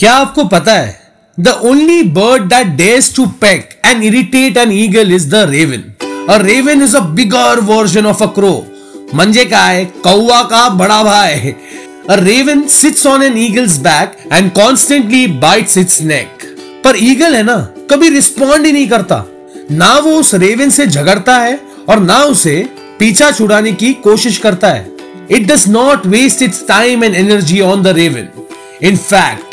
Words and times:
क्या 0.00 0.12
आपको 0.14 0.44
पता 0.44 0.72
है? 0.72 0.92
The 1.38 1.48
only 1.64 2.02
bird 2.10 2.42
that 2.48 2.66
dares 2.76 3.14
to 3.14 3.24
peck 3.40 3.68
and 3.86 4.04
irritate 4.04 4.56
an 4.56 4.70
eagle 4.72 5.12
is 5.14 5.28
the 5.30 5.42
raven 5.50 5.82
a 6.30 6.36
raven 6.42 6.82
is 6.82 6.96
a 6.96 7.00
bigger 7.16 7.60
version 7.62 8.06
of 8.06 8.22
a 8.22 8.26
crow 8.34 8.52
मंजे 9.14 9.44
का 9.44 9.64
है, 9.64 9.84
कौवा 9.84 10.42
का 10.42 10.68
बड़ा 10.68 11.02
भाई. 11.04 11.54
Raven 12.10 12.66
sits 12.68 13.06
on 13.06 13.22
an 13.22 13.36
eagle's 13.38 13.76
back 13.78 14.16
and 14.32 14.50
constantly 14.52 15.26
bites 15.42 15.76
its 15.78 16.00
neck 16.02 16.46
पर 16.84 16.96
eagle 17.00 17.34
है 17.34 17.42
ना, 17.42 17.56
कभी 17.90 18.08
रिस्पॉन्ड 18.08 18.66
ही 18.66 18.72
नहीं 18.72 18.88
करता. 18.88 19.24
ना 19.70 19.92
वो 19.98 20.14
उस 20.20 20.34
रेवन 20.36 20.70
से 20.70 20.86
झगड़ता 20.86 21.36
है 21.36 21.60
और 21.88 22.00
ना 22.00 22.18
उसे 22.24 22.56
पीछा 22.98 23.30
छुड़ाने 23.32 23.72
की 23.74 23.92
कोशिश 24.08 24.38
करता 24.38 24.68
है. 24.68 24.86
It 25.30 25.46
does 25.52 25.68
not 25.68 26.06
waste 26.06 26.42
its 26.42 26.66
time 26.68 27.04
and 27.04 27.14
energy 27.16 27.60
on 27.60 27.82
the 27.82 27.96
raven 27.98 28.28
in 28.82 28.96
fact 28.96 29.49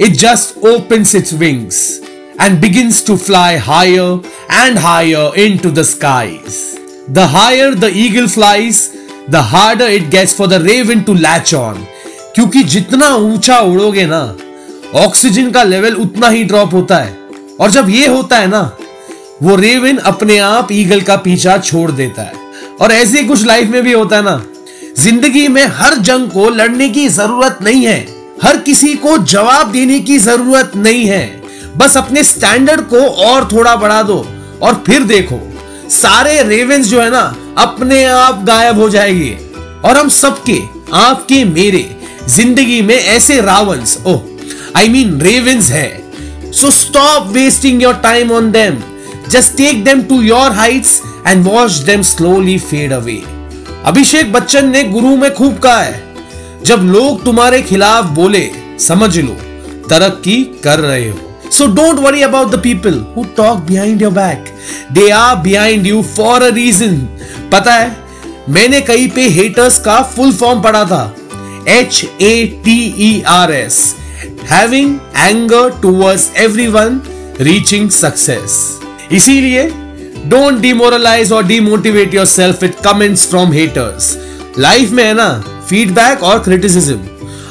it 0.00 0.16
just 0.16 0.56
opens 0.64 1.14
its 1.14 1.32
wings 1.32 2.00
and 2.38 2.60
begins 2.60 3.02
to 3.02 3.16
fly 3.18 3.56
higher 3.56 4.18
and 4.48 4.78
higher 4.78 5.30
into 5.36 5.70
the 5.70 5.84
skies. 5.84 6.78
The 7.08 7.26
higher 7.26 7.74
the 7.74 7.90
eagle 7.94 8.28
flies, 8.28 8.78
the 9.28 9.42
harder 9.42 9.84
it 9.84 10.10
gets 10.10 10.32
for 10.32 10.46
the 10.46 10.60
raven 10.60 11.04
to 11.04 11.14
latch 11.14 11.52
on. 11.54 11.86
क्योंकि 12.34 12.62
जितना 12.72 13.08
ऊँचा 13.16 13.58
उड़ोगे 13.60 14.04
ना 14.06 14.20
oxygen 15.04 15.50
का 15.50 15.62
level 15.62 15.94
उतना 16.04 16.28
ही 16.28 16.44
drop 16.44 16.72
होता 16.74 16.98
है 16.98 17.18
और 17.60 17.70
जब 17.70 17.88
ये 17.90 18.06
होता 18.06 18.36
है 18.36 18.46
ना 18.50 18.60
वो 19.42 19.56
रेवन 19.56 19.96
अपने 20.12 20.38
आप 20.38 20.72
ईगल 20.72 21.00
का 21.08 21.16
पीछा 21.26 21.58
छोड़ 21.58 21.90
देता 21.90 22.22
है 22.22 22.32
और 22.80 22.92
ऐसे 22.92 23.22
कुछ 23.24 23.44
लाइफ 23.46 23.68
में 23.70 23.82
भी 23.82 23.92
होता 23.92 24.16
है 24.16 24.22
ना 24.22 24.40
ज़िंदगी 24.98 25.46
में 25.48 25.62
हर 25.80 25.96
जंग 26.08 26.30
को 26.30 26.48
लड़ने 26.50 26.88
की 26.88 27.06
ज़रूरत 27.08 27.58
नहीं 27.62 27.84
है 27.86 28.19
हर 28.42 28.56
किसी 28.56 28.94
को 28.94 29.16
जवाब 29.18 29.70
देने 29.72 29.98
की 30.00 30.18
ज़रूरत 30.18 30.72
नहीं 30.76 31.04
है। 31.06 31.42
बस 31.76 31.96
अपने 31.96 32.22
स्टैंडर्ड 32.24 32.80
को 32.80 33.00
और 33.24 33.48
थोड़ा 33.52 33.74
बढ़ा 33.76 34.02
दो 34.02 34.16
और 34.62 34.82
फिर 34.86 35.02
देखो। 35.02 35.40
सारे 35.90 36.42
रेवेंस 36.42 36.86
जो 36.86 37.00
है 37.00 37.10
ना, 37.10 37.22
अपने 37.58 38.04
आप 38.04 38.42
गायब 38.44 38.78
हो 38.78 38.88
जाएँगे। 38.90 39.38
और 39.84 39.96
हम 39.96 40.08
सबके, 40.08 40.58
आपके 40.94 41.44
मेरे 41.44 41.88
ज़िंदगी 42.28 42.80
में 42.82 42.94
ऐसे 42.94 43.40
रावंस 43.40 43.96
ओह 44.06 44.20
आई 44.76 44.88
मीन 44.88 45.20
रेवेंस 45.20 45.70
है। 45.70 46.52
So 46.52 46.70
stop 46.70 47.26
wasting 47.28 47.82
your 47.82 47.94
time 47.94 48.32
on 48.32 48.50
them 48.50 48.82
just 49.30 49.56
take 49.56 49.84
them 49.84 50.02
to 50.02 50.20
your 50.22 50.52
heights 50.52 51.00
and 51.26 51.44
watch 51.44 51.72
them 51.86 52.02
slowly 52.02 52.58
fade 52.60 52.92
away 52.92 53.22
Abhishek 53.86 54.32
Bachchan 54.32 54.68
ने 54.68 54.84
गुरु 54.84 55.16
में 55.16 55.32
खूब 55.34 55.58
कहा 55.58 55.80
है। 55.80 56.09
जब 56.64 56.80
लोग 56.84 57.24
तुम्हारे 57.24 57.60
खिलाफ 57.62 58.04
बोले, 58.14 58.48
समझ 58.80 59.18
लो, 59.18 59.36
तरक्की 59.90 60.42
कर 60.64 60.80
रहे 60.80 61.08
हो। 61.08 61.50
So 61.52 61.66
don't 61.66 61.98
worry 62.00 62.22
about 62.22 62.50
the 62.50 62.60
people 62.62 62.98
who 63.16 63.24
talk 63.36 63.58
behind 63.68 64.02
your 64.02 64.12
back 64.12 64.52
they 64.92 65.08
are 65.10 65.36
behind 65.42 65.86
you 65.86 66.02
for 66.16 66.42
a 66.42 66.48
reason 66.54 66.96
पता 67.52 67.72
है, 67.72 67.96
मैंने 68.48 68.80
कहीं 68.80 69.08
पे 69.10 69.28
हेटर्स 69.30 69.78
का 69.84 70.00
फुल 70.14 70.32
फॉर्म 70.32 70.62
पढ़ा 70.62 70.84
था। 70.84 71.02
H 71.68 72.04
A 72.20 72.46
T 72.64 72.78
E 72.98 73.22
R 73.28 73.52
S 73.52 73.78
having 74.50 74.98
anger 75.16 75.70
towards 75.82 76.30
everyone 76.38 77.00
reaching 77.40 77.90
success 77.90 78.58
इसीलिए 79.12 79.62
don't 80.26 80.58
demoralise 80.60 81.32
और 81.32 81.46
demotivate 81.46 82.14
yourself 82.26 82.62
with 82.62 82.82
comments 82.84 83.26
from 83.28 83.52
haters 83.52 84.16
life 84.58 84.90
में 84.90 85.04
है 85.04 85.14
ना 85.14 85.30
feedback 85.69 86.21
or 86.21 86.39
criticism 86.39 87.01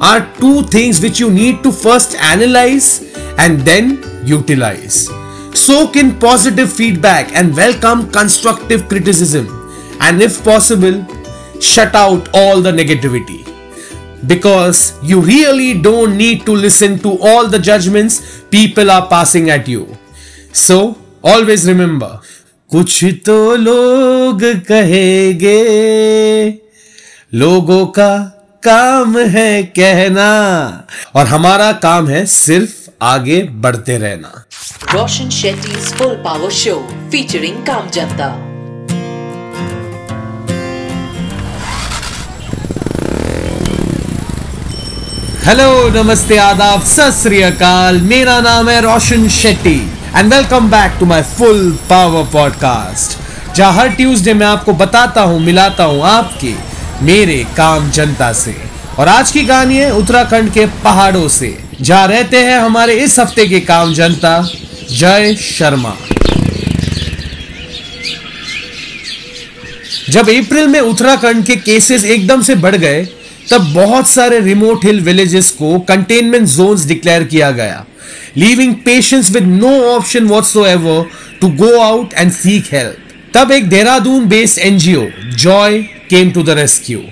are 0.00 0.26
two 0.38 0.62
things 0.64 1.00
which 1.00 1.18
you 1.18 1.30
need 1.30 1.62
to 1.62 1.72
first 1.72 2.14
analyze 2.16 3.02
and 3.38 3.60
then 3.60 4.02
utilize. 4.24 5.08
Soak 5.54 5.96
in 5.96 6.18
positive 6.18 6.72
feedback 6.72 7.32
and 7.34 7.56
welcome 7.56 8.10
constructive 8.10 8.88
criticism. 8.88 9.46
And 10.00 10.22
if 10.22 10.44
possible, 10.44 11.04
shut 11.60 11.94
out 11.94 12.28
all 12.34 12.60
the 12.60 12.70
negativity. 12.70 13.44
Because 14.26 14.98
you 15.02 15.20
really 15.20 15.80
don't 15.80 16.16
need 16.16 16.44
to 16.46 16.52
listen 16.52 16.98
to 17.00 17.18
all 17.20 17.48
the 17.48 17.58
judgments 17.58 18.42
people 18.50 18.90
are 18.90 19.08
passing 19.08 19.50
at 19.50 19.68
you. 19.68 19.96
So, 20.52 20.96
always 21.22 21.66
remember 21.68 22.20
कुछ 22.70 23.04
तो 23.26 23.56
लोग 23.56 24.42
कहेंगे 24.68 25.58
लोगों 27.35 27.85
का 27.85 28.17
काम 28.63 29.17
है 29.17 29.63
कहना। 29.63 30.87
और 31.15 31.25
हमारा 31.25 31.71
काम 31.71 32.07
है 32.07 32.25
सिर्फ़ 32.25 32.71
आगे 33.01 33.41
बढ़ते 33.43 33.97
रहना। 33.97 34.45
Roshan 34.93 35.29
Shetty 35.29 35.75
full 35.75 36.13
power 36.15 36.49
show 36.49 36.75
featuring 37.11 37.57
काम 37.65 37.89
जनता 37.89 38.27
हेलो 45.45 46.03
नमस्ते 46.03 46.37
आदाब 46.37 46.83
सत 46.83 47.27
मेरा 48.01 48.39
नाम 48.39 48.69
है 48.69 48.81
Roshan 48.81 49.27
Shetty 49.27 49.79
and 50.15 50.33
welcome 50.33 50.69
back 50.71 50.99
to 50.99 51.05
my 51.05 51.23
full 51.23 51.71
power 51.89 52.23
podcast 52.23 53.17
जहाँ 53.55 53.73
हर 53.73 53.89
ट्यूसडे 53.89 54.33
मैं 54.33 54.47
आपको 54.47 54.73
बताता 54.73 55.21
हूँ 55.21 55.39
मिलाता 55.39 55.83
हूँ 55.83 56.03
आपके 56.03 56.72
मेरे 57.01 57.43
काम 57.57 57.89
जनता 57.91 58.31
से। 58.33 58.55
और 58.99 59.07
आज 59.07 59.31
की 59.31 59.45
कहानी 59.45 59.77
है 59.77 59.91
उत्तराखंड 59.93 60.51
के 60.53 60.65
पहाड़ों 60.83 61.27
से, 61.27 61.57
जहाँ 61.81 62.07
रहते 62.07 62.37
हैं 62.37 62.59
हमारे 62.59 62.93
इस 62.95 63.19
हफ़्ते 63.19 63.47
के 63.47 63.59
काम 63.59 63.93
जनता, 63.93 64.41
जय 64.91 65.35
शर्मा। 65.35 65.95
जब 70.09 70.29
अप्रैल 70.29 70.67
में 70.67 70.79
उत्तराखंड 70.79 71.45
के 71.45 71.55
केसेस 71.55 72.03
एकदम 72.05 72.41
से 72.41 72.55
बढ़ 72.55 72.75
गए, 72.75 73.03
तब 73.51 73.73
बहुत 73.73 74.07
सारे 74.07 74.39
रिमोट 74.39 74.85
हिल 74.85 74.99
विलेजेस 75.01 75.49
को 75.51 75.79
कंटेनमेंट 75.79 76.47
जोन्स 76.47 76.85
डिक्लेयर 76.85 77.23
किया 77.23 77.51
गया। 77.51 77.85
Leaving 78.37 78.75
patients 78.75 79.31
with 79.31 79.43
no 79.43 79.71
option 79.89 80.29
ever 80.67 81.05
to 81.41 81.47
go 81.55 81.77
out 81.79 82.13
and 82.13 82.31
seek 82.31 82.73
help 82.73 82.97
तब 83.33 83.51
एक 83.51 83.69
Dehradun 83.69 84.25
based 84.25 84.59
NGO 84.59 85.05
Joy 85.35 85.77
came 86.13 86.31
to 86.31 86.43
the 86.43 86.55
rescue. 86.55 87.03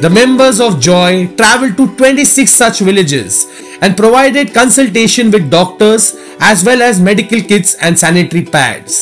The 0.00 0.08
members 0.08 0.58
of 0.58 0.80
Joy 0.80 1.26
traveled 1.36 1.76
to 1.76 1.86
26 1.96 2.50
such 2.50 2.78
villages 2.80 3.46
and 3.82 3.96
provided 3.96 4.54
consultation 4.54 5.30
with 5.30 5.50
doctors 5.50 6.16
as 6.40 6.64
well 6.64 6.80
as 6.80 7.00
medical 7.00 7.42
kits 7.42 7.74
and 7.82 7.98
sanitary 7.98 8.44
pads. 8.54 8.96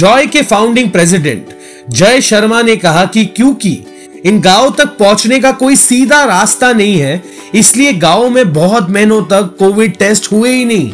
Joy 0.00 0.26
के 0.32 0.42
founding 0.50 0.90
president 0.92 1.56
Jai 1.98 2.20
Sharma 2.20 2.60
ने 2.62 2.76
कहा 2.76 3.04
कि 3.14 3.24
क्योंकि 3.36 3.72
इन 4.28 4.40
गाँव 4.40 4.70
तक 4.78 4.96
पहुँचने 4.98 5.38
का 5.40 5.52
कोई 5.62 5.76
सीधा 5.76 6.22
रास्ता 6.34 6.72
नहीं 6.72 6.98
है 7.00 7.22
इसलिए 7.60 7.92
गाँव 8.06 8.28
में 8.30 8.52
बहुत 8.52 8.90
महीनों 8.90 9.22
तक 9.32 9.56
कोविड 9.58 9.96
टेस्ट 9.98 10.32
हुए 10.32 10.54
ही 10.54 10.64
नहीं 10.64 10.92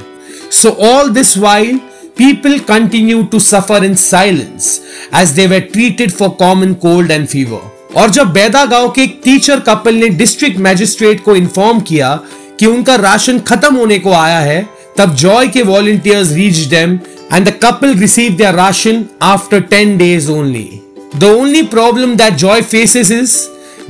so 0.63 0.77
all 0.93 1.11
this 1.19 1.37
while 1.39 1.81
people 2.19 2.55
continue 2.69 3.25
to 3.33 3.39
suffer 3.47 3.79
in 3.85 3.95
silence 4.03 4.69
as 5.13 5.35
they 5.39 5.47
were 5.47 5.65
treated 5.73 6.15
for 6.21 6.35
common 6.37 6.75
cold 6.85 7.11
and 7.11 7.29
fever. 7.29 7.61
और 7.97 8.11
जब 8.11 8.33
बैदा 8.33 8.65
गाँव 8.65 8.91
के 8.91 9.03
एक 9.03 9.21
टीचर 9.25 9.61
कपल 9.61 9.95
ने 9.95 10.09
डिस्ट्रिक्ट 10.09 10.59
मैजिस्ट्रेट 10.59 11.23
को 11.25 11.37
इन्फॉर्म 11.37 11.81
किया 11.81 12.15
कि 12.61 12.67
उनका 12.67 12.95
राशन 12.95 13.39
खत्म 13.39 13.75
होने 13.77 13.99
को 13.99 14.13
आया 14.13 14.39
है, 14.39 14.69
तब 14.99 15.15
जॉय 15.15 15.49
के 15.49 15.63
volunteers 15.63 16.33
reach 16.33 16.59
them 16.71 16.99
and 17.33 17.49
the 17.49 17.53
couple 17.63 17.95
receive 17.95 18.33
their 18.33 18.55
ration 18.55 19.05
after 19.23 19.63
10 19.73 19.97
days 19.99 20.31
only 20.31 20.69
the 21.17 21.25
only 21.25 21.63
problem 21.63 22.15
that 22.17 22.35
Joy 22.35 22.63
faces 22.63 23.11
is 23.11 23.37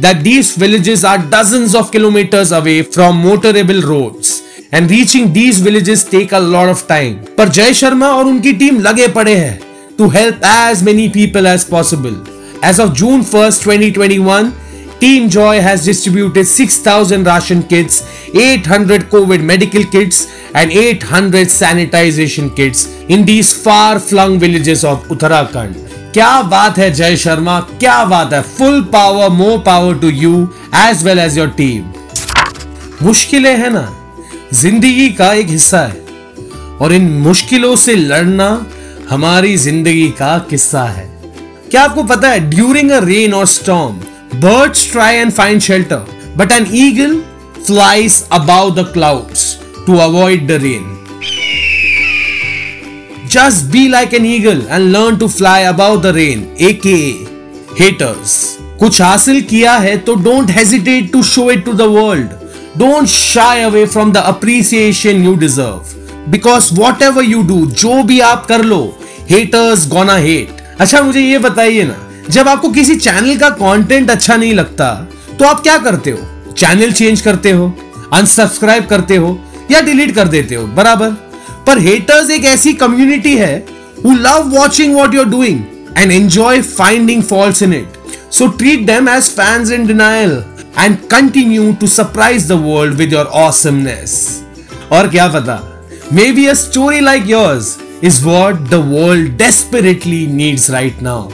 that 0.01 0.19
these 0.25 0.49
villages 0.59 1.05
are 1.11 1.19
dozens 1.35 1.75
of 1.75 1.91
kilometers 1.93 2.51
away 2.53 2.83
from 2.97 3.23
motorable 3.27 3.83
roads 3.83 4.33
and 4.73 4.91
reaching 4.91 5.33
these 5.33 5.61
villages 5.69 6.05
take 6.05 6.33
a 6.33 6.43
lot 6.55 6.73
of 6.75 6.83
time. 6.91 7.15
पर 7.39 7.49
जय 7.49 7.75
शर्मा 7.75 8.09
और 8.09 8.27
उनकी 8.27 8.53
team 8.53 8.81
लगे 8.81 9.09
पड़े 9.09 9.35
हैं 9.35 9.61
to 9.99 10.11
help 10.17 10.45
as 10.53 10.83
many 10.89 11.09
people 11.17 11.49
as 11.55 11.65
possible. 11.75 12.36
As 12.67 12.81
of 12.81 12.95
June 12.95 13.21
1st, 13.23 13.63
2021, 13.63 14.53
Team 14.99 15.29
Joy 15.29 15.61
has 15.61 15.85
distributed 15.85 16.47
6,000 16.47 17.23
ration 17.23 17.63
kits, 17.63 18.03
800 18.35 19.03
COVID 19.05 19.45
medical 19.45 19.85
kits, 19.85 20.27
and 20.53 20.73
800 20.73 21.47
sanitization 21.47 22.57
kits 22.57 22.89
in 23.09 23.25
these 23.25 23.53
far 23.55 24.01
flung 24.01 24.41
villages 24.41 24.85
of 24.85 25.07
Uttarakhand. 25.09 25.77
क्या 26.13 26.43
बात 26.51 26.79
है 26.79 26.91
जय 26.91 27.17
शर्मा 27.17 27.59
क्या 27.81 28.05
बात 28.05 28.33
है 28.33 28.43
full 28.43 28.81
power 28.93 29.29
more 29.31 29.59
power 29.67 29.99
to 30.01 30.09
you 30.11 30.37
as 30.85 31.05
well 31.05 31.19
as 31.19 31.39
your 31.39 31.49
team 31.57 31.85
मुश्किलें 33.07 33.57
है 33.57 33.71
ना 33.73 33.89
ज़िंदगी 34.53 35.09
का 35.19 35.33
एक 35.33 35.49
हिस्सा 35.49 35.87
है 35.87 36.05
और 36.81 36.93
इन 36.95 37.11
मुश्किलों 37.23 37.77
से 37.85 37.95
लड़ना 37.97 38.49
हमारी 39.11 39.57
ज़िंदगी 39.57 40.09
का 40.21 40.39
किस्सा 40.51 40.85
है 40.89 41.15
क्या 41.71 41.83
आपको 41.83 42.03
पता 42.05 42.29
है 42.29 42.41
during 42.51 42.91
a 42.91 42.99
rain 43.05 43.35
or 43.35 43.47
storm 43.49 44.01
birds 44.41 44.91
try 44.93 45.15
and 45.17 45.33
find 45.33 45.61
shelter 45.61 46.35
but 46.37 46.53
an 46.53 46.67
eagle 46.77 47.21
flies 47.67 48.23
above 48.33 48.71
the 48.71 48.91
clouds 48.93 49.55
to 49.87 49.99
avoid 50.01 50.49
the 50.49 50.59
rain. 50.59 50.85
Just 53.29 53.71
be 53.71 53.89
like 53.89 54.13
an 54.13 54.25
eagle 54.27 54.63
and 54.69 54.93
learn 54.93 55.19
to 55.21 55.29
fly 55.29 55.61
above 55.63 56.03
the 56.03 56.13
rain, 56.13 56.45
aka 56.61 57.01
haters. 57.77 58.35
कुछ 58.79 59.01
हासिल 59.03 59.41
किया 59.51 59.73
है 59.79 59.97
तो 60.05 60.15
don't 60.15 60.51
hesitate 60.51 61.11
to 61.13 61.23
show 61.25 61.51
it 61.51 61.65
to 61.65 61.73
the 61.73 61.83
world 61.93 62.31
don't 62.79 63.07
shy 63.09 63.63
away 63.63 63.85
from 63.87 64.13
the 64.13 64.23
appreciation 64.33 65.25
you 65.25 65.35
deserve 65.37 65.95
because 66.31 66.69
whatever 67.03 67.25
you 67.25 67.43
do 67.43 67.65
जो 67.83 68.03
भी 68.03 68.19
आप 68.27 68.45
कर 68.49 68.65
लो 68.65 68.83
haters 69.31 69.87
gonna 69.89 70.17
hate 70.27 70.56
अच्छा 70.81 71.01
मुझे 71.03 71.21
ये 71.21 71.39
बताइए 71.39 71.85
ना, 71.85 71.97
जब 72.31 72.49
आपको 72.49 72.69
किसी 72.71 72.97
चैनल 72.97 73.37
का 73.39 73.49
कंटेंट 73.51 74.11
अच्छा 74.11 74.37
नहीं 74.37 74.55
लगता 74.55 74.93
तो 75.39 75.45
आप 75.45 75.61
क्या 75.63 75.77
करते 75.79 76.11
हो? 76.11 76.53
चैनल 76.53 76.93
चेंज 76.93 77.21
करते 77.21 77.51
हो 77.51 77.73
अनसब्सक्राइब 78.15 78.87
करते 78.87 79.17
हो, 79.17 79.39
या 79.71 79.81
डिलीट 79.83 80.15
कर 80.15 80.29
देते 80.29 80.55
हो? 80.55 80.67
बराबर। 80.67 81.11
पर 81.67 81.79
हेटर्स 81.79 82.31
एक 82.31 82.45
ऐसी 82.45 82.73
कम्युनिटी 82.75 83.37
है 83.37 83.57
who 84.05 84.13
love 84.15 84.51
watching 84.51 84.95
what 84.97 85.15
you're 85.15 85.29
doing 85.29 85.61
and 85.99 86.13
enjoy 86.13 86.61
finding 86.63 87.23
faults 87.23 87.63
in 87.63 87.73
it 87.75 88.33
so 88.35 88.47
treat 88.59 88.87
them 88.87 89.09
as 89.09 89.31
fans 89.31 89.71
in 89.73 89.87
denial 89.87 90.43
and 90.79 90.97
continue 91.11 91.73
to 91.81 91.87
surprise 91.87 92.49
the 92.49 92.61
world 92.65 92.95
with 92.95 93.13
your 93.13 93.27
awesomeness 93.41 94.15
और 94.93 95.09
क्या 95.09 95.29
पता 95.29 95.61
maybe 96.33 96.47
a 96.47 96.55
story 96.55 97.01
like 97.01 97.29
yours 97.29 97.77
is 98.05 98.25
what 98.25 98.69
the 98.71 98.75
world 98.75 99.37
desperately 99.39 100.27
needs 100.27 100.71
right 100.71 101.03
now 101.03 101.31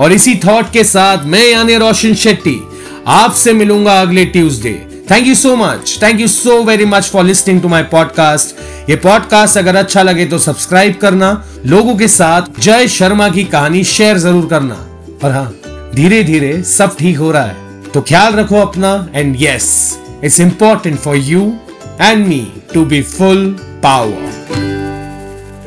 और 0.00 0.12
इसी 0.12 0.34
thought 0.44 0.72
के 0.72 0.84
साथ 0.84 1.24
मैं 1.24 1.46
यानी 1.48 1.76
रोशन 1.76 2.14
शेट्टी 2.14 2.60
आपसे 3.06 3.52
मिलूँगा 3.52 4.00
अगले 4.00 4.24
Tuesday 4.24 4.72
thank 5.10 5.26
you 5.26 5.34
so 5.34 5.54
much 5.56 5.98
thank 6.02 6.20
you 6.20 6.28
so 6.28 6.62
very 6.64 6.84
much 6.84 7.04
for 7.04 7.24
listening 7.24 7.60
to 7.62 7.68
my 7.68 7.82
podcast 7.82 8.90
ये 8.90 8.96
पॉडकास्ट 8.96 9.58
अगर 9.58 9.76
अच्छा 9.76 10.02
लगे 10.02 10.26
तो 10.26 10.38
सब्सक्राइब 10.38 10.94
करना, 10.94 11.44
लोगों 11.66 11.96
के 11.96 12.08
साथ 12.08 12.60
जय 12.60 12.88
शर्मा 12.88 13.28
की 13.28 13.44
कहानी 13.44 13.82
शेयर 13.84 14.18
ज़रूर 14.18 14.46
करना। 14.46 14.74
और 15.24 15.32
हाँ 15.32 15.46
धीरे 15.94 16.22
धीरे 16.24 16.62
सब 16.62 16.96
ठीक 16.96 17.18
हो 17.18 17.30
रहा 17.30 17.42
है। 17.42 17.82
तो 17.94 18.00
ख्याल 18.00 18.32
रखो 18.32 18.60
अपना 18.60 19.08
and 19.14 19.36
yes 19.40 19.98
it's 20.24 20.40
important 20.40 20.98
for 20.98 21.16
you 21.16 21.52
and 22.00 22.26
me 22.26 22.46
to 22.74 22.84
be 22.84 23.02
full 23.02 23.46
power 23.82 24.25